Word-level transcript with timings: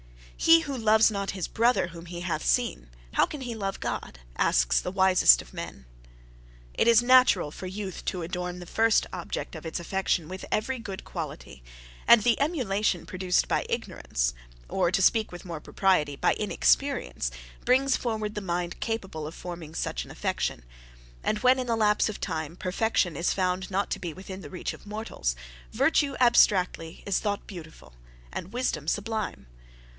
He 0.35 0.61
who 0.61 0.75
loves 0.75 1.11
not 1.11 1.31
his 1.37 1.47
brother 1.47 1.89
whom 1.89 2.07
he 2.07 2.21
hath 2.21 2.43
seen, 2.43 2.89
how 3.13 3.27
can 3.27 3.41
he 3.41 3.53
love 3.53 3.79
God? 3.79 4.17
asked 4.35 4.81
the 4.83 4.89
wisest 4.89 5.43
of 5.43 5.53
men. 5.53 5.85
It 6.73 6.87
is 6.87 7.03
natural 7.03 7.51
for 7.51 7.67
youth 7.67 8.03
to 8.05 8.23
adorn 8.23 8.57
the 8.57 8.65
first 8.65 9.05
object 9.13 9.53
of 9.55 9.63
its 9.67 9.79
affection 9.79 10.27
with 10.27 10.43
every 10.51 10.79
good 10.79 11.03
quality, 11.05 11.63
and 12.07 12.23
the 12.23 12.41
emulation 12.41 13.05
produced 13.05 13.47
by 13.47 13.63
ignorance, 13.69 14.33
or, 14.67 14.89
to 14.91 15.01
speak 15.03 15.31
with 15.31 15.45
more 15.45 15.59
propriety, 15.59 16.15
by 16.15 16.33
inexperience, 16.33 17.29
brings 17.63 17.95
forward 17.95 18.33
the 18.33 18.41
mind 18.41 18.79
capable 18.79 19.27
of 19.27 19.35
forming 19.35 19.75
such 19.75 20.03
an 20.03 20.09
affection, 20.09 20.65
and 21.23 21.37
when, 21.43 21.59
in 21.59 21.67
the 21.67 21.75
lapse 21.75 22.09
of 22.09 22.19
time, 22.19 22.55
perfection 22.55 23.15
is 23.15 23.31
found 23.33 23.69
not 23.69 23.91
to 23.91 23.99
be 23.99 24.11
within 24.13 24.41
the 24.41 24.49
reach 24.49 24.73
of 24.73 24.87
mortals, 24.87 25.35
virtue, 25.71 26.15
abstractly, 26.19 27.03
is 27.05 27.19
thought 27.19 27.45
beautiful, 27.45 27.93
and 28.33 28.51
wisdom 28.51 28.87
sublime. 28.87 29.45